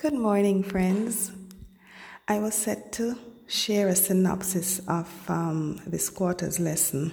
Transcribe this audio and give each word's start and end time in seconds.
Good 0.00 0.14
morning, 0.14 0.62
friends. 0.62 1.30
I 2.26 2.38
was 2.38 2.54
set 2.54 2.90
to 2.92 3.18
share 3.46 3.88
a 3.88 3.94
synopsis 3.94 4.78
of 4.88 5.10
um, 5.28 5.78
this 5.86 6.08
quarter's 6.08 6.58
lesson, 6.58 7.12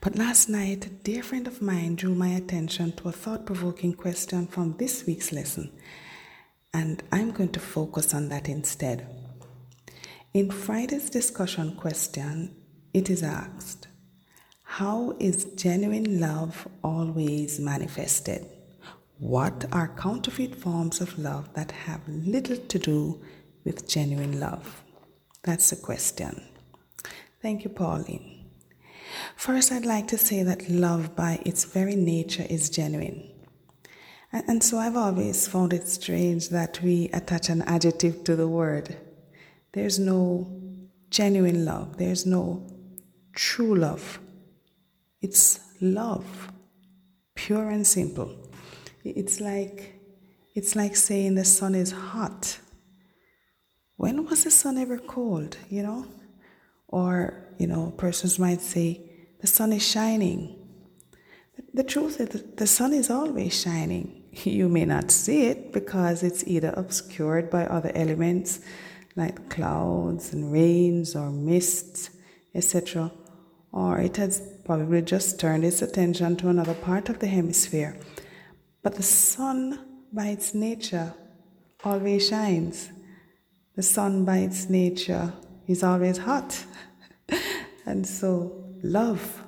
but 0.00 0.16
last 0.16 0.48
night 0.48 0.86
a 0.86 0.88
dear 0.88 1.22
friend 1.22 1.46
of 1.46 1.60
mine 1.60 1.94
drew 1.94 2.14
my 2.14 2.28
attention 2.28 2.92
to 2.92 3.10
a 3.10 3.12
thought 3.12 3.44
provoking 3.44 3.92
question 3.92 4.46
from 4.46 4.78
this 4.78 5.04
week's 5.04 5.30
lesson, 5.30 5.70
and 6.72 7.02
I'm 7.12 7.32
going 7.32 7.52
to 7.52 7.60
focus 7.60 8.14
on 8.14 8.30
that 8.30 8.48
instead. 8.48 9.06
In 10.32 10.50
Friday's 10.50 11.10
discussion 11.10 11.76
question, 11.76 12.56
it 12.94 13.10
is 13.10 13.22
asked 13.22 13.88
How 14.62 15.14
is 15.20 15.44
genuine 15.54 16.18
love 16.18 16.66
always 16.82 17.60
manifested? 17.60 18.55
What 19.18 19.64
are 19.72 19.88
counterfeit 19.88 20.54
forms 20.54 21.00
of 21.00 21.18
love 21.18 21.54
that 21.54 21.70
have 21.72 22.06
little 22.06 22.58
to 22.58 22.78
do 22.78 23.22
with 23.64 23.88
genuine 23.88 24.38
love? 24.38 24.82
That's 25.42 25.70
the 25.70 25.76
question. 25.76 26.44
Thank 27.40 27.64
you, 27.64 27.70
Pauline. 27.70 28.50
First, 29.34 29.72
I'd 29.72 29.86
like 29.86 30.08
to 30.08 30.18
say 30.18 30.42
that 30.42 30.68
love 30.68 31.16
by 31.16 31.40
its 31.46 31.64
very 31.64 31.96
nature 31.96 32.44
is 32.50 32.68
genuine. 32.68 33.30
And, 34.32 34.62
so 34.62 34.78
I've 34.78 34.96
always 34.96 35.48
found 35.48 35.72
it 35.72 35.88
strange 35.88 36.50
that 36.50 36.82
we 36.82 37.08
attach 37.14 37.48
an 37.48 37.62
adjective 37.62 38.22
to 38.24 38.36
the 38.36 38.48
word. 38.48 38.96
There's 39.72 39.98
no 39.98 40.50
genuine 41.08 41.64
love, 41.64 41.96
there's 41.96 42.26
no 42.26 42.66
true 43.34 43.74
love. 43.74 44.18
It's 45.22 45.60
love, 45.80 46.52
pure 47.34 47.70
and 47.70 47.86
simple. 47.86 48.45
It's 49.14 49.40
like 49.40 50.00
it's 50.54 50.74
like 50.74 50.96
saying 50.96 51.34
the 51.34 51.44
sun 51.44 51.74
is 51.74 51.92
hot. 51.92 52.58
When 53.96 54.24
was 54.24 54.44
the 54.44 54.50
sun 54.50 54.78
ever 54.78 54.98
cold, 54.98 55.58
you 55.68 55.82
know? 55.82 56.06
Or, 56.88 57.46
you 57.58 57.66
know, 57.66 57.92
persons 57.96 58.38
might 58.38 58.62
say 58.62 59.00
the 59.40 59.46
sun 59.46 59.72
is 59.72 59.86
shining. 59.86 60.56
The 61.74 61.84
truth 61.84 62.20
is 62.20 62.42
the 62.56 62.66
sun 62.66 62.92
is 62.92 63.10
always 63.10 63.60
shining. 63.60 64.22
You 64.44 64.68
may 64.68 64.84
not 64.84 65.10
see 65.10 65.46
it 65.46 65.72
because 65.72 66.22
it's 66.22 66.44
either 66.46 66.74
obscured 66.76 67.48
by 67.48 67.64
other 67.66 67.90
elements 67.94 68.60
like 69.14 69.48
clouds 69.48 70.34
and 70.34 70.52
rains 70.52 71.16
or 71.16 71.30
mists, 71.30 72.10
etc., 72.54 73.10
or 73.72 73.98
it 73.98 74.18
has 74.18 74.42
probably 74.66 75.00
just 75.00 75.40
turned 75.40 75.64
its 75.64 75.80
attention 75.80 76.36
to 76.36 76.48
another 76.48 76.74
part 76.74 77.08
of 77.08 77.18
the 77.18 77.26
hemisphere. 77.26 77.96
But 78.86 78.94
the 78.94 79.02
sun, 79.02 79.80
by 80.12 80.28
its 80.28 80.54
nature, 80.54 81.12
always 81.82 82.28
shines. 82.28 82.88
The 83.74 83.82
sun, 83.82 84.24
by 84.24 84.38
its 84.38 84.70
nature, 84.70 85.32
is 85.66 85.82
always 85.82 86.18
hot. 86.18 86.64
and 87.84 88.06
so, 88.06 88.64
love, 88.84 89.42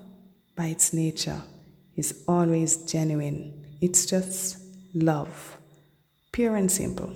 by 0.57 0.67
its 0.67 0.93
nature, 0.93 1.41
is 1.95 2.25
always 2.27 2.79
genuine. 2.79 3.65
It's 3.81 4.07
just 4.07 4.59
love, 4.93 5.57
pure 6.33 6.57
and 6.57 6.69
simple. 6.69 7.13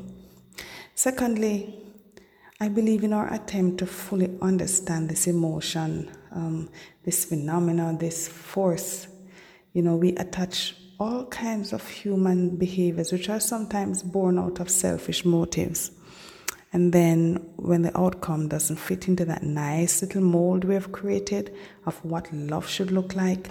Secondly, 0.95 1.75
I 2.61 2.69
believe 2.69 3.03
in 3.03 3.13
our 3.13 3.35
attempt 3.35 3.79
to 3.79 3.87
fully 3.87 4.31
understand 4.41 5.09
this 5.09 5.27
emotion, 5.27 6.09
um, 6.31 6.71
this 7.03 7.25
phenomenon, 7.25 7.99
this 7.99 8.29
force, 8.29 9.09
you 9.73 9.83
know, 9.83 9.97
we 9.97 10.15
attach 10.15 10.77
all 11.03 11.27
kinds 11.27 11.73
of 11.73 11.89
human 11.89 12.57
behaviors 12.57 13.11
which 13.11 13.29
are 13.29 13.41
sometimes 13.41 14.05
born 14.05 14.39
out 14.39 14.61
of 14.61 14.71
selfish 14.71 15.25
motives. 15.25 15.91
And 16.73 16.93
then, 16.93 17.37
when 17.57 17.83
the 17.83 17.99
outcome 17.99 18.49
doesn't 18.49 18.77
fit 18.77 19.09
into 19.09 19.25
that 19.25 19.43
nice 19.43 20.01
little 20.01 20.23
mold 20.23 20.65
we 20.65 20.75
have 20.75 20.93
created 20.93 21.53
of 21.87 22.03
what 22.05 22.33
love 22.33 22.69
should 22.69 22.93
look 22.93 23.17
like, 23.17 23.49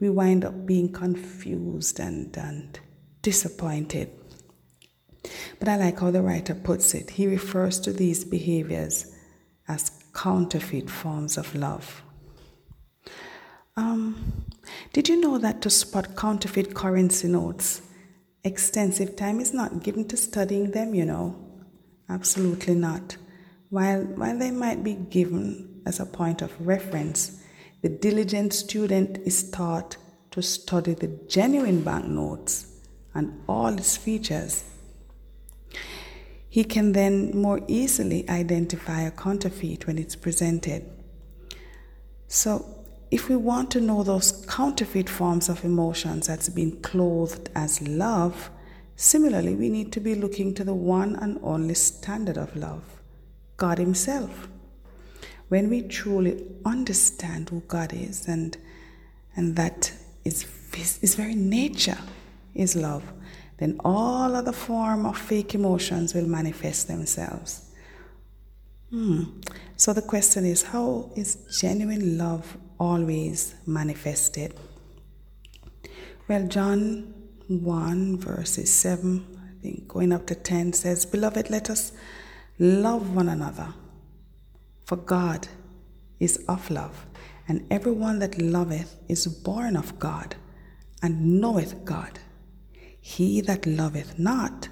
we 0.00 0.08
wind 0.08 0.46
up 0.46 0.64
being 0.64 0.90
confused 0.92 2.00
and, 2.00 2.34
and 2.38 2.80
disappointed. 3.20 4.10
But 5.58 5.68
I 5.68 5.76
like 5.76 6.00
how 6.00 6.10
the 6.10 6.22
writer 6.22 6.54
puts 6.54 6.94
it. 6.94 7.10
He 7.10 7.26
refers 7.26 7.78
to 7.80 7.92
these 7.92 8.24
behaviors 8.24 9.14
as 9.68 9.90
counterfeit 10.14 10.88
forms 10.88 11.36
of 11.36 11.54
love. 11.54 12.03
Um, 13.76 14.44
did 14.92 15.08
you 15.08 15.20
know 15.20 15.38
that 15.38 15.60
to 15.62 15.70
spot 15.70 16.16
counterfeit 16.16 16.74
currency 16.74 17.26
notes, 17.26 17.82
extensive 18.44 19.16
time 19.16 19.40
is 19.40 19.52
not 19.52 19.82
given 19.82 20.06
to 20.08 20.16
studying 20.16 20.70
them, 20.70 20.94
you 20.94 21.04
know? 21.04 21.36
Absolutely 22.08 22.76
not. 22.76 23.16
While, 23.70 24.02
while 24.02 24.38
they 24.38 24.52
might 24.52 24.84
be 24.84 24.94
given 24.94 25.82
as 25.86 25.98
a 25.98 26.06
point 26.06 26.40
of 26.40 26.52
reference, 26.64 27.42
the 27.82 27.88
diligent 27.88 28.52
student 28.52 29.18
is 29.26 29.50
taught 29.50 29.96
to 30.30 30.40
study 30.40 30.94
the 30.94 31.08
genuine 31.28 31.82
banknotes 31.82 32.80
and 33.12 33.42
all 33.48 33.74
its 33.74 33.96
features. 33.96 34.62
He 36.48 36.62
can 36.62 36.92
then 36.92 37.36
more 37.36 37.60
easily 37.66 38.28
identify 38.30 39.00
a 39.00 39.10
counterfeit 39.10 39.88
when 39.88 39.98
it's 39.98 40.14
presented. 40.14 40.88
So, 42.28 42.83
if 43.10 43.28
we 43.28 43.36
want 43.36 43.70
to 43.72 43.80
know 43.80 44.02
those 44.02 44.44
counterfeit 44.46 45.08
forms 45.08 45.48
of 45.48 45.64
emotions 45.64 46.26
that's 46.26 46.48
been 46.48 46.80
clothed 46.82 47.50
as 47.54 47.80
love, 47.82 48.50
similarly, 48.96 49.54
we 49.54 49.68
need 49.68 49.92
to 49.92 50.00
be 50.00 50.14
looking 50.14 50.54
to 50.54 50.64
the 50.64 50.74
one 50.74 51.16
and 51.16 51.38
only 51.42 51.74
standard 51.74 52.36
of 52.36 52.54
love, 52.56 52.82
God 53.56 53.78
Himself. 53.78 54.48
When 55.48 55.68
we 55.68 55.82
truly 55.82 56.44
understand 56.64 57.50
who 57.50 57.60
God 57.68 57.92
is 57.92 58.26
and, 58.26 58.56
and 59.36 59.54
that 59.56 59.92
is 60.24 60.46
His 60.74 61.14
very 61.14 61.34
nature 61.34 61.98
is 62.54 62.74
love, 62.74 63.04
then 63.58 63.80
all 63.84 64.34
other 64.34 64.52
form 64.52 65.06
of 65.06 65.16
fake 65.16 65.54
emotions 65.54 66.14
will 66.14 66.26
manifest 66.26 66.88
themselves. 66.88 67.70
Hmm. 68.90 69.24
So 69.76 69.92
the 69.92 70.02
question 70.02 70.44
is 70.44 70.62
how 70.62 71.10
is 71.16 71.36
genuine 71.60 72.18
love 72.18 72.56
always 72.78 73.54
manifested? 73.66 74.54
Well, 76.28 76.46
John 76.46 77.14
1, 77.48 78.18
verses 78.18 78.72
7, 78.72 79.26
I 79.36 79.62
think 79.62 79.88
going 79.88 80.12
up 80.12 80.26
to 80.26 80.34
10 80.34 80.72
says, 80.72 81.04
Beloved, 81.04 81.50
let 81.50 81.70
us 81.70 81.92
love 82.58 83.14
one 83.14 83.28
another, 83.28 83.74
for 84.86 84.96
God 84.96 85.48
is 86.20 86.42
of 86.48 86.70
love, 86.70 87.06
and 87.48 87.66
everyone 87.70 88.20
that 88.20 88.40
loveth 88.40 88.96
is 89.08 89.26
born 89.26 89.76
of 89.76 89.98
God 89.98 90.36
and 91.02 91.40
knoweth 91.40 91.84
God. 91.84 92.18
He 93.00 93.40
that 93.42 93.66
loveth 93.66 94.18
not 94.18 94.68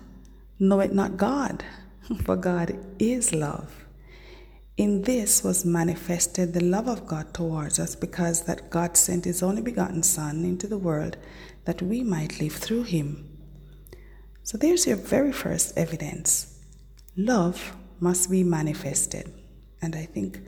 knoweth 0.63 0.93
not 0.93 1.17
God, 1.17 1.65
for 2.25 2.37
God 2.37 2.79
is 2.99 3.35
love. 3.35 3.82
In 4.77 5.03
this 5.03 5.45
was 5.45 5.67
manifested 5.67 6.53
the 6.55 6.65
love 6.65 6.89
of 6.89 7.07
God 7.07 7.35
towards 7.35 7.79
us 7.79 7.95
because 7.95 8.45
that 8.45 8.71
God 8.71 8.97
sent 8.97 9.27
his 9.27 9.43
only 9.43 9.61
begotten 9.61 10.03
Son 10.03 10.45
into 10.45 10.67
the 10.67 10.79
world 10.79 11.19
that 11.67 11.83
we 11.83 12.03
might 12.03 12.41
live 12.41 12.55
through 12.55 12.85
him. 12.85 13.29
So 14.43 14.57
there's 14.57 14.87
your 14.87 14.97
very 14.97 15.33
first 15.33 15.77
evidence. 15.77 16.59
Love 17.17 17.77
must 18.01 18.31
be 18.31 18.43
manifested. 18.43 19.31
And 19.83 19.95
I 19.95 20.07
think, 20.07 20.41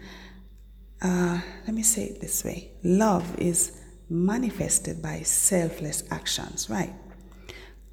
uh, 1.02 1.40
let 1.66 1.74
me 1.74 1.82
say 1.82 2.04
it 2.04 2.20
this 2.20 2.44
way 2.44 2.70
love 2.82 3.38
is 3.38 3.78
manifested 4.08 5.02
by 5.02 5.20
selfless 5.20 6.02
actions, 6.10 6.70
right? 6.70 6.94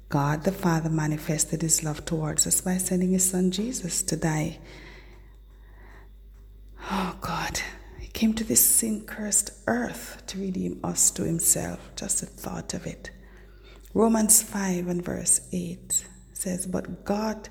God 0.08 0.44
the 0.44 0.52
Father 0.52 0.90
manifested 0.90 1.62
his 1.62 1.84
love 1.84 2.04
towards 2.04 2.46
us 2.46 2.60
by 2.62 2.78
sending 2.78 3.12
his 3.12 3.28
Son 3.28 3.50
Jesus 3.50 4.02
to 4.04 4.16
die 4.16 4.58
Oh 6.94 7.16
God, 7.22 7.58
He 7.98 8.08
came 8.08 8.34
to 8.34 8.44
this 8.44 8.62
sin 8.62 9.06
cursed 9.06 9.50
earth 9.66 10.22
to 10.26 10.38
redeem 10.38 10.78
us 10.84 11.10
to 11.12 11.24
Himself. 11.24 11.80
Just 11.96 12.20
the 12.20 12.26
thought 12.26 12.74
of 12.74 12.86
it. 12.86 13.10
Romans 13.94 14.42
5 14.42 14.88
and 14.88 15.02
verse 15.02 15.40
8 15.52 16.06
says, 16.34 16.66
But 16.66 17.06
God 17.06 17.48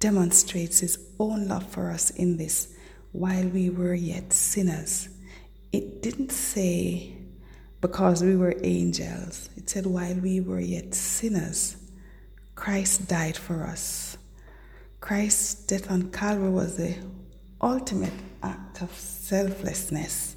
demonstrates 0.00 0.80
His 0.80 0.98
own 1.20 1.46
love 1.46 1.68
for 1.68 1.92
us 1.92 2.10
in 2.10 2.36
this 2.36 2.74
while 3.12 3.46
we 3.46 3.70
were 3.70 3.94
yet 3.94 4.32
sinners. 4.32 5.08
It 5.70 6.02
didn't 6.02 6.32
say 6.32 7.16
because 7.80 8.24
we 8.24 8.34
were 8.34 8.56
angels, 8.60 9.50
it 9.56 9.70
said 9.70 9.86
while 9.86 10.16
we 10.16 10.40
were 10.40 10.58
yet 10.58 10.94
sinners, 10.94 11.76
Christ 12.56 13.06
died 13.06 13.36
for 13.36 13.62
us. 13.62 14.18
Christ's 15.00 15.54
death 15.66 15.88
on 15.88 16.10
Calvary 16.10 16.50
was 16.50 16.76
the 16.76 16.96
ultimate 17.60 18.12
act 18.42 18.82
of 18.82 18.90
selflessness. 18.92 20.36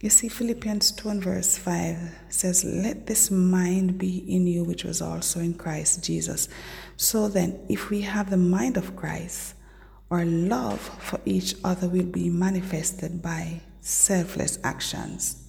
You 0.00 0.10
see, 0.10 0.28
Philippians 0.28 0.92
2 0.92 1.08
and 1.08 1.22
verse 1.22 1.56
5 1.56 1.96
says, 2.28 2.64
Let 2.64 3.06
this 3.06 3.30
mind 3.30 3.96
be 3.96 4.18
in 4.18 4.46
you, 4.46 4.62
which 4.64 4.84
was 4.84 5.00
also 5.00 5.40
in 5.40 5.54
Christ 5.54 6.04
Jesus. 6.04 6.48
So 6.96 7.28
then, 7.28 7.58
if 7.68 7.90
we 7.90 8.02
have 8.02 8.28
the 8.28 8.36
mind 8.36 8.76
of 8.76 8.96
Christ, 8.96 9.54
our 10.10 10.24
love 10.24 10.80
for 10.80 11.20
each 11.24 11.54
other 11.64 11.88
will 11.88 12.04
be 12.04 12.28
manifested 12.28 13.22
by 13.22 13.62
selfless 13.80 14.58
actions. 14.62 15.42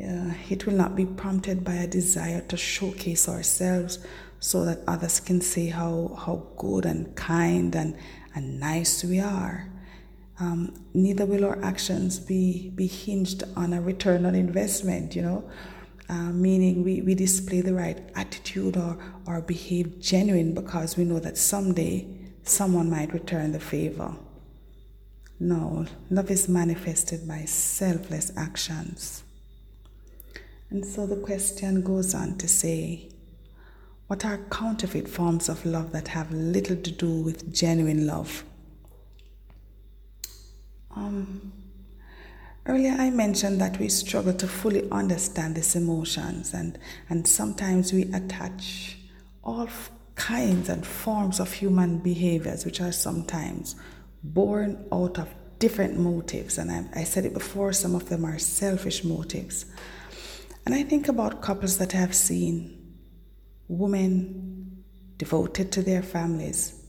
Uh, 0.00 0.34
it 0.48 0.66
will 0.66 0.74
not 0.74 0.94
be 0.94 1.06
prompted 1.06 1.64
by 1.64 1.74
a 1.74 1.86
desire 1.86 2.42
to 2.42 2.56
showcase 2.56 3.28
ourselves 3.28 3.98
so 4.38 4.64
that 4.64 4.80
others 4.86 5.18
can 5.18 5.40
say 5.40 5.66
how, 5.66 6.14
how 6.24 6.46
good 6.56 6.84
and 6.84 7.16
kind 7.16 7.74
and, 7.74 7.96
and 8.36 8.60
nice 8.60 9.02
we 9.02 9.18
are. 9.18 9.66
Um, 10.38 10.74
neither 10.92 11.24
will 11.24 11.46
our 11.46 11.60
actions 11.64 12.20
be, 12.20 12.70
be 12.74 12.86
hinged 12.86 13.42
on 13.56 13.72
a 13.72 13.80
return 13.80 14.26
on 14.26 14.34
investment, 14.34 15.16
you 15.16 15.22
know, 15.22 15.50
uh, 16.10 16.30
meaning 16.30 16.84
we, 16.84 17.00
we 17.00 17.14
display 17.14 17.62
the 17.62 17.72
right 17.72 17.98
attitude 18.14 18.76
or, 18.76 18.98
or 19.26 19.40
behave 19.40 19.98
genuine 20.00 20.52
because 20.52 20.98
we 20.98 21.04
know 21.04 21.18
that 21.18 21.38
someday 21.38 22.06
someone 22.42 22.90
might 22.90 23.14
return 23.14 23.52
the 23.52 23.58
favor. 23.58 24.14
No, 25.40 25.86
love 26.10 26.30
is 26.30 26.46
manifested 26.46 27.26
by 27.26 27.46
selfless 27.46 28.30
actions. 28.36 29.22
And 30.68 30.84
so 30.84 31.06
the 31.06 31.16
question 31.16 31.82
goes 31.82 32.14
on 32.14 32.36
to 32.36 32.48
say, 32.48 33.08
what 34.06 34.24
are 34.24 34.38
counterfeit 34.50 35.08
forms 35.08 35.48
of 35.48 35.64
love 35.66 35.92
that 35.92 36.08
have 36.08 36.30
little 36.32 36.76
to 36.76 36.90
do 36.92 37.10
with 37.10 37.52
genuine 37.52 38.06
love? 38.06 38.44
Um, 40.94 41.52
earlier, 42.66 42.92
I 42.92 43.10
mentioned 43.10 43.60
that 43.60 43.78
we 43.78 43.88
struggle 43.88 44.32
to 44.34 44.46
fully 44.46 44.88
understand 44.90 45.56
these 45.56 45.74
emotions, 45.74 46.54
and, 46.54 46.78
and 47.08 47.26
sometimes 47.26 47.92
we 47.92 48.04
attach 48.12 48.98
all 49.42 49.68
kinds 50.14 50.68
and 50.68 50.86
forms 50.86 51.40
of 51.40 51.52
human 51.52 51.98
behaviors, 51.98 52.64
which 52.64 52.80
are 52.80 52.92
sometimes 52.92 53.76
born 54.22 54.86
out 54.92 55.18
of 55.18 55.28
different 55.58 55.98
motives. 55.98 56.58
And 56.58 56.70
I, 56.70 57.00
I 57.00 57.04
said 57.04 57.24
it 57.24 57.34
before, 57.34 57.72
some 57.72 57.94
of 57.94 58.08
them 58.08 58.24
are 58.24 58.38
selfish 58.38 59.04
motives. 59.04 59.66
And 60.64 60.74
I 60.74 60.82
think 60.82 61.08
about 61.08 61.42
couples 61.42 61.78
that 61.78 61.94
I 61.94 61.98
have 61.98 62.14
seen 62.14 62.85
women 63.68 64.84
devoted 65.16 65.72
to 65.72 65.82
their 65.82 66.02
families, 66.02 66.82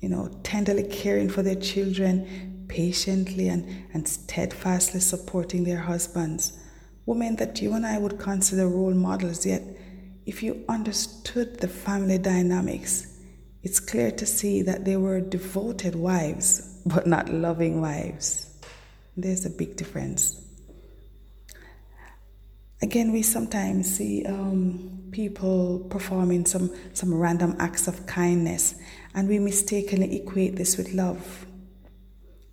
you 0.00 0.08
know, 0.08 0.28
tenderly 0.42 0.84
caring 0.84 1.28
for 1.28 1.42
their 1.42 1.56
children, 1.56 2.66
patiently 2.68 3.48
and, 3.48 3.66
and 3.92 4.06
steadfastly 4.06 5.00
supporting 5.00 5.64
their 5.64 5.80
husbands. 5.80 6.58
Women 7.06 7.36
that 7.36 7.60
you 7.60 7.72
and 7.72 7.84
I 7.84 7.98
would 7.98 8.18
consider 8.18 8.68
role 8.68 8.94
models, 8.94 9.44
yet, 9.44 9.62
if 10.26 10.42
you 10.42 10.64
understood 10.68 11.58
the 11.58 11.68
family 11.68 12.18
dynamics, 12.18 13.18
it's 13.62 13.80
clear 13.80 14.10
to 14.12 14.26
see 14.26 14.62
that 14.62 14.84
they 14.84 14.96
were 14.96 15.20
devoted 15.20 15.94
wives, 15.94 16.80
but 16.86 17.06
not 17.06 17.28
loving 17.28 17.80
wives. 17.80 18.46
There's 19.16 19.44
a 19.44 19.50
big 19.50 19.76
difference. 19.76 20.40
Again, 22.82 23.12
we 23.12 23.20
sometimes 23.22 23.94
see 23.96 24.24
um, 24.24 25.08
people 25.12 25.86
performing 25.90 26.46
some, 26.46 26.74
some 26.94 27.12
random 27.12 27.54
acts 27.58 27.86
of 27.88 28.06
kindness, 28.06 28.74
and 29.14 29.28
we 29.28 29.38
mistakenly 29.38 30.16
equate 30.16 30.56
this 30.56 30.78
with 30.78 30.94
love. 30.94 31.46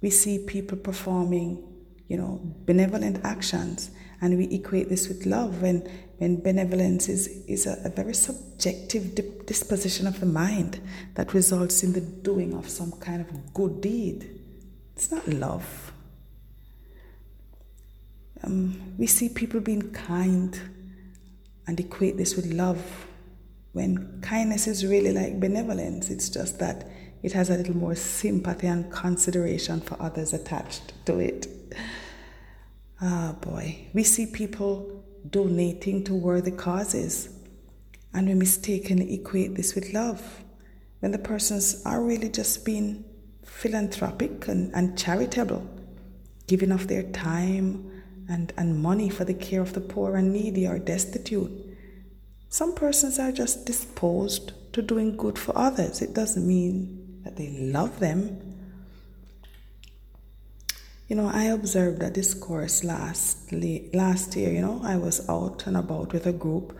We 0.01 0.09
see 0.09 0.39
people 0.39 0.77
performing, 0.77 1.63
you 2.09 2.17
know, 2.17 2.41
benevolent 2.65 3.23
actions, 3.23 3.91
and 4.19 4.37
we 4.37 4.45
equate 4.49 4.89
this 4.89 5.07
with 5.07 5.25
love 5.25 5.61
when, 5.61 5.89
when 6.17 6.41
benevolence 6.41 7.07
is, 7.07 7.27
is 7.47 7.65
a, 7.65 7.79
a 7.85 7.89
very 7.89 8.13
subjective 8.13 9.15
disposition 9.45 10.07
of 10.07 10.19
the 10.19 10.25
mind 10.25 10.81
that 11.13 11.33
results 11.33 11.83
in 11.83 11.93
the 11.93 12.01
doing 12.01 12.53
of 12.53 12.67
some 12.67 12.91
kind 12.99 13.21
of 13.21 13.53
good 13.53 13.79
deed. 13.79 14.41
It's 14.93 15.09
not 15.09 15.25
love. 15.27 15.86
Um, 18.47 18.95
we 18.97 19.07
see 19.07 19.27
people 19.27 19.59
being 19.59 19.91
kind 19.91 20.57
and 21.67 21.77
equate 21.77 22.15
this 22.15 22.37
with 22.37 22.45
love 22.53 22.81
when 23.73 24.21
kindness 24.21 24.67
is 24.67 24.85
really 24.85 25.11
like 25.11 25.37
benevolence. 25.37 26.09
It's 26.09 26.29
just 26.29 26.57
that 26.59 26.89
it 27.23 27.33
has 27.33 27.49
a 27.49 27.57
little 27.57 27.75
more 27.75 27.95
sympathy 27.95 28.67
and 28.67 28.89
consideration 28.89 29.81
for 29.81 30.01
others 30.01 30.31
attached 30.31 30.93
to 31.07 31.19
it. 31.19 31.47
Ah, 33.01 33.31
oh 33.31 33.33
boy. 33.33 33.89
We 33.93 34.03
see 34.03 34.27
people 34.27 35.03
donating 35.29 36.05
to 36.05 36.13
worthy 36.13 36.51
causes 36.51 37.27
and 38.13 38.29
we 38.29 38.33
mistakenly 38.33 39.13
equate 39.13 39.55
this 39.55 39.75
with 39.75 39.91
love 39.93 40.41
when 41.01 41.11
the 41.11 41.19
persons 41.19 41.83
are 41.85 42.01
really 42.01 42.29
just 42.29 42.63
being 42.63 43.03
philanthropic 43.43 44.47
and, 44.47 44.73
and 44.73 44.97
charitable, 44.97 45.67
giving 46.47 46.71
of 46.71 46.87
their 46.87 47.03
time 47.03 47.91
and, 48.29 48.53
and 48.57 48.81
money 48.81 49.09
for 49.09 49.25
the 49.25 49.33
care 49.33 49.61
of 49.61 49.73
the 49.73 49.81
poor 49.81 50.15
and 50.15 50.33
needy 50.33 50.67
or 50.67 50.79
destitute. 50.79 51.51
Some 52.49 52.73
persons 52.73 53.19
are 53.19 53.31
just 53.31 53.65
disposed 53.65 54.53
to 54.73 54.81
doing 54.81 55.17
good 55.17 55.37
for 55.37 55.57
others. 55.57 56.01
It 56.01 56.13
doesn't 56.13 56.47
mean 56.47 57.21
that 57.23 57.35
they 57.35 57.49
love 57.49 57.99
them. 57.99 58.41
You 61.07 61.15
know, 61.15 61.29
I 61.33 61.45
observed 61.45 62.03
a 62.03 62.09
discourse 62.09 62.83
last 62.83 63.51
last 63.93 64.35
year. 64.35 64.51
You 64.51 64.61
know, 64.61 64.81
I 64.83 64.97
was 64.97 65.27
out 65.29 65.65
and 65.65 65.77
about 65.77 66.11
with 66.13 66.25
a 66.25 66.33
group. 66.33 66.77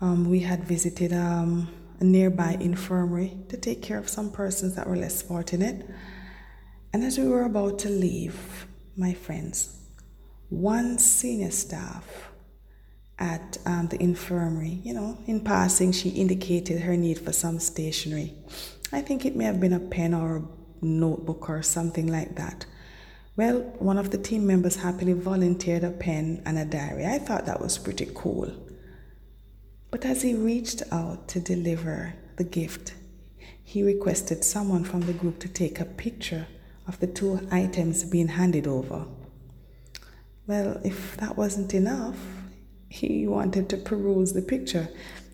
Um, 0.00 0.30
we 0.30 0.40
had 0.40 0.64
visited 0.64 1.12
um, 1.12 1.68
a 2.00 2.04
nearby 2.04 2.56
infirmary 2.60 3.36
to 3.48 3.56
take 3.56 3.82
care 3.82 3.98
of 3.98 4.08
some 4.08 4.30
persons 4.30 4.74
that 4.76 4.88
were 4.88 4.96
less 4.96 5.22
fortunate. 5.22 5.86
And 6.92 7.04
as 7.04 7.18
we 7.18 7.28
were 7.28 7.44
about 7.44 7.78
to 7.80 7.90
leave, 7.90 8.66
my 8.96 9.12
friends, 9.12 9.78
one 10.48 10.98
senior 10.98 11.50
staff 11.50 12.30
at 13.18 13.58
um, 13.64 13.88
the 13.88 14.00
infirmary, 14.02 14.80
you 14.84 14.92
know, 14.92 15.18
in 15.26 15.40
passing, 15.40 15.92
she 15.92 16.10
indicated 16.10 16.82
her 16.82 16.96
need 16.96 17.18
for 17.18 17.32
some 17.32 17.58
stationery. 17.58 18.34
I 18.92 19.00
think 19.00 19.24
it 19.24 19.34
may 19.34 19.44
have 19.44 19.60
been 19.60 19.72
a 19.72 19.80
pen 19.80 20.14
or 20.14 20.36
a 20.36 20.84
notebook 20.84 21.48
or 21.48 21.62
something 21.62 22.06
like 22.06 22.36
that. 22.36 22.66
Well, 23.36 23.60
one 23.78 23.98
of 23.98 24.10
the 24.10 24.18
team 24.18 24.46
members 24.46 24.76
happily 24.76 25.12
volunteered 25.12 25.84
a 25.84 25.90
pen 25.90 26.42
and 26.46 26.58
a 26.58 26.64
diary. 26.64 27.06
I 27.06 27.18
thought 27.18 27.46
that 27.46 27.60
was 27.60 27.78
pretty 27.78 28.08
cool. 28.14 28.50
But 29.90 30.04
as 30.04 30.22
he 30.22 30.34
reached 30.34 30.82
out 30.92 31.28
to 31.28 31.40
deliver 31.40 32.14
the 32.36 32.44
gift, 32.44 32.94
he 33.62 33.82
requested 33.82 34.44
someone 34.44 34.84
from 34.84 35.02
the 35.02 35.12
group 35.12 35.38
to 35.40 35.48
take 35.48 35.80
a 35.80 35.84
picture 35.84 36.46
of 36.86 37.00
the 37.00 37.06
two 37.06 37.46
items 37.50 38.04
being 38.04 38.28
handed 38.28 38.66
over. 38.66 39.06
Well, 40.46 40.80
if 40.84 41.16
that 41.16 41.36
wasn't 41.36 41.74
enough, 41.74 42.16
he 42.88 43.26
wanted 43.26 43.68
to 43.70 43.76
peruse 43.76 44.32
the 44.32 44.42
picture. 44.42 44.88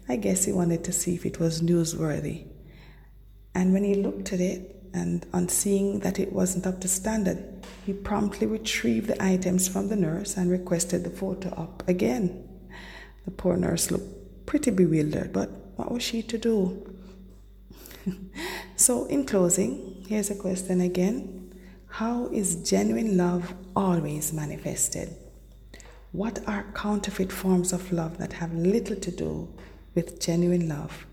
I 0.09 0.17
guess 0.17 0.45
he 0.45 0.53
wanted 0.53 0.85
to 0.85 0.93
see 0.93 1.15
if 1.15 1.27
it 1.27 1.39
was 1.39 1.61
newsworthy. 1.61 2.47
And 3.55 3.73
when 3.73 3.85
he 3.85 3.95
looked 3.95 4.33
at 4.33 4.41
it, 4.41 4.83
and 4.95 5.27
on 5.33 5.49
seeing 5.49 6.01
that 6.01 6.19
it 6.19 6.33
wasn't 6.33 6.67
up 6.67 6.81
to 6.81 6.89
standard, 6.89 7.65
he 7.85 7.93
promptly 7.93 8.47
retrieved 8.47 9.09
the 9.09 9.23
items 9.23 9.69
from 9.69 9.89
the 9.89 9.97
nurse 9.97 10.37
and 10.37 10.51
requested 10.51 11.05
the 11.05 11.11
photo 11.11 11.51
up 11.51 11.87
again. 11.89 12.49
The 13.25 13.31
poor 13.31 13.57
nurse 13.57 13.91
looked 13.91 14.47
pretty 14.47 14.71
bewildered, 14.71 15.33
but 15.33 15.51
what 15.77 15.91
was 15.91 16.03
she 16.03 16.23
to 16.23 16.39
do? 16.39 16.95
so, 18.77 19.07
in 19.07 19.25
closing, 19.25 20.05
here's 20.09 20.31
a 20.31 20.35
question 20.35 20.81
again 20.81 21.42
how 21.93 22.27
is 22.29 22.55
genuine 22.71 23.19
love 23.19 23.55
always 23.77 24.33
manifested? 24.33 25.15
What 26.13 26.39
are 26.49 26.65
counterfeit 26.75 27.31
forms 27.31 27.71
of 27.71 27.93
love 27.93 28.17
that 28.17 28.33
have 28.33 28.55
little 28.55 28.97
to 28.97 29.11
do 29.11 29.53
with 29.95 30.19
genuine 30.19 30.71
love? 30.71 31.05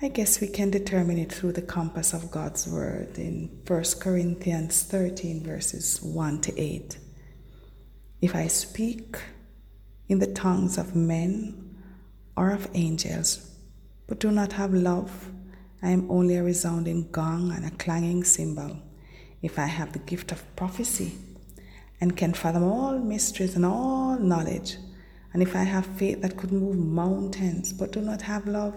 I 0.00 0.08
guess 0.08 0.40
we 0.40 0.48
can 0.48 0.70
determine 0.70 1.18
it 1.18 1.30
through 1.30 1.52
the 1.52 1.60
compass 1.60 2.14
of 2.14 2.30
God's 2.30 2.66
word 2.66 3.18
in 3.18 3.50
1 3.66 3.84
Corinthians 4.00 4.82
13, 4.84 5.44
verses 5.44 6.00
1 6.00 6.40
to 6.40 6.58
8. 6.58 6.96
If 8.22 8.34
I 8.34 8.46
speak 8.46 9.18
in 10.08 10.20
the 10.20 10.32
tongues 10.32 10.78
of 10.78 10.96
men 10.96 11.76
or 12.34 12.50
of 12.50 12.70
angels, 12.72 13.50
but 14.06 14.20
do 14.20 14.30
not 14.30 14.52
have 14.54 14.72
love, 14.72 15.30
I 15.82 15.90
am 15.90 16.10
only 16.10 16.36
a 16.36 16.42
resounding 16.42 17.10
gong 17.10 17.52
and 17.52 17.66
a 17.66 17.76
clanging 17.76 18.24
cymbal 18.24 18.78
if 19.42 19.58
I 19.58 19.66
have 19.66 19.92
the 19.92 19.98
gift 19.98 20.32
of 20.32 20.56
prophecy 20.56 21.18
and 22.00 22.16
can 22.16 22.32
fathom 22.32 22.62
all 22.62 22.98
mysteries 22.98 23.56
and 23.56 23.66
all 23.66 24.18
knowledge, 24.18 24.76
and 25.32 25.42
if 25.42 25.56
I 25.56 25.64
have 25.64 25.86
faith 25.86 26.22
that 26.22 26.36
could 26.36 26.52
move 26.52 26.76
mountains 26.76 27.72
but 27.72 27.92
do 27.92 28.00
not 28.00 28.22
have 28.22 28.46
love, 28.46 28.74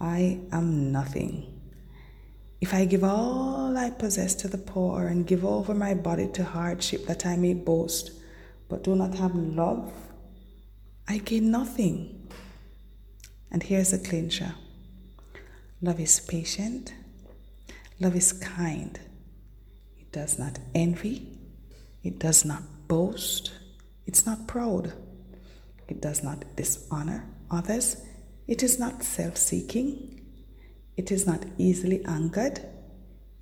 I 0.00 0.40
am 0.52 0.92
nothing. 0.92 1.58
If 2.60 2.74
I 2.74 2.84
give 2.84 3.04
all 3.04 3.76
I 3.76 3.90
possess 3.90 4.34
to 4.36 4.48
the 4.48 4.58
poor 4.58 5.06
and 5.06 5.26
give 5.26 5.44
over 5.44 5.74
my 5.74 5.94
body 5.94 6.28
to 6.34 6.44
hardship 6.44 7.06
that 7.06 7.24
I 7.24 7.36
may 7.36 7.54
boast, 7.54 8.10
but 8.68 8.84
do 8.84 8.94
not 8.94 9.14
have 9.14 9.34
love, 9.34 9.92
I 11.06 11.18
gain 11.18 11.50
nothing. 11.50 12.30
And 13.50 13.62
here's 13.62 13.92
a 13.92 13.98
clincher 13.98 14.54
Love 15.80 16.00
is 16.00 16.18
patient. 16.20 16.92
Love 18.00 18.16
is 18.16 18.32
kind. 18.32 18.98
It 20.18 20.22
does 20.22 20.38
not 20.40 20.58
envy. 20.74 21.28
It 22.02 22.18
does 22.18 22.44
not 22.44 22.88
boast. 22.88 23.52
It's 24.04 24.26
not 24.26 24.48
proud. 24.48 24.92
It 25.86 26.00
does 26.00 26.24
not 26.24 26.56
dishonor 26.56 27.24
others. 27.52 28.02
It 28.48 28.64
is 28.64 28.80
not 28.80 29.04
self 29.04 29.36
seeking. 29.36 30.20
It 30.96 31.12
is 31.12 31.24
not 31.24 31.44
easily 31.56 32.04
angered. 32.04 32.58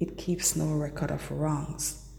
It 0.00 0.18
keeps 0.18 0.54
no 0.54 0.74
record 0.74 1.10
of 1.10 1.30
wrongs. 1.30 2.10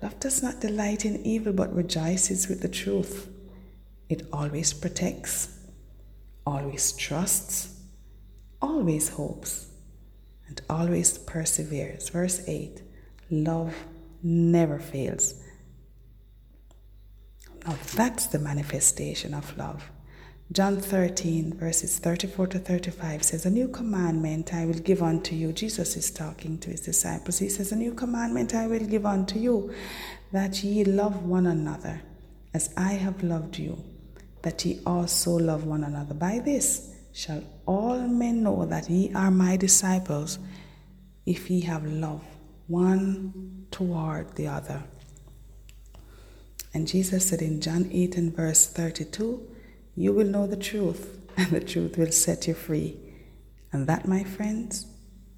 Love 0.00 0.18
does 0.20 0.42
not 0.42 0.62
delight 0.62 1.04
in 1.04 1.26
evil 1.26 1.52
but 1.52 1.76
rejoices 1.76 2.48
with 2.48 2.62
the 2.62 2.70
truth. 2.70 3.28
It 4.08 4.26
always 4.32 4.72
protects, 4.72 5.54
always 6.46 6.92
trusts, 6.92 7.78
always 8.62 9.10
hopes, 9.10 9.66
and 10.48 10.62
always 10.70 11.18
perseveres. 11.18 12.08
Verse 12.08 12.40
8 12.48 12.85
Love 13.30 13.74
never 14.22 14.78
fails. 14.78 15.34
Now 17.66 17.76
that's 17.94 18.26
the 18.26 18.38
manifestation 18.38 19.34
of 19.34 19.56
love. 19.58 19.90
John 20.52 20.76
13, 20.76 21.54
verses 21.54 21.98
34 21.98 22.46
to 22.48 22.58
35 22.60 23.24
says, 23.24 23.46
A 23.46 23.50
new 23.50 23.66
commandment 23.66 24.54
I 24.54 24.64
will 24.64 24.74
give 24.74 25.02
unto 25.02 25.34
you. 25.34 25.52
Jesus 25.52 25.96
is 25.96 26.08
talking 26.12 26.58
to 26.58 26.70
his 26.70 26.82
disciples. 26.82 27.40
He 27.40 27.48
says, 27.48 27.72
A 27.72 27.76
new 27.76 27.92
commandment 27.92 28.54
I 28.54 28.68
will 28.68 28.86
give 28.86 29.04
unto 29.04 29.40
you, 29.40 29.74
that 30.30 30.62
ye 30.62 30.84
love 30.84 31.24
one 31.24 31.46
another, 31.46 32.00
as 32.54 32.72
I 32.76 32.92
have 32.92 33.24
loved 33.24 33.58
you, 33.58 33.82
that 34.42 34.64
ye 34.64 34.80
also 34.86 35.32
love 35.32 35.64
one 35.64 35.82
another. 35.82 36.14
By 36.14 36.38
this 36.38 36.94
shall 37.12 37.42
all 37.66 37.98
men 37.98 38.44
know 38.44 38.66
that 38.66 38.88
ye 38.88 39.12
are 39.14 39.32
my 39.32 39.56
disciples, 39.56 40.38
if 41.24 41.50
ye 41.50 41.62
have 41.62 41.84
love 41.84 42.22
one 42.68 43.66
toward 43.70 44.34
the 44.36 44.48
other. 44.48 44.82
And 46.74 46.86
Jesus 46.86 47.28
said 47.28 47.40
in 47.40 47.60
John 47.60 47.88
8 47.90 48.16
and 48.16 48.36
verse 48.36 48.66
32, 48.66 49.48
you 49.94 50.12
will 50.12 50.26
know 50.26 50.46
the 50.46 50.56
truth, 50.56 51.18
and 51.36 51.50
the 51.50 51.60
truth 51.60 51.96
will 51.96 52.12
set 52.12 52.46
you 52.46 52.54
free. 52.54 52.96
And 53.72 53.86
that, 53.86 54.06
my 54.06 54.24
friends, 54.24 54.86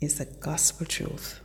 is 0.01 0.19
the 0.19 0.25
gospel 0.25 0.87
truth. 0.87 1.41